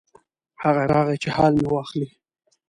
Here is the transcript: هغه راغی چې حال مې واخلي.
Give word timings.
هغه 0.63 0.83
راغی 0.93 1.15
چې 1.23 1.29
حال 1.35 1.53
مې 1.61 1.67
واخلي. 1.71 2.09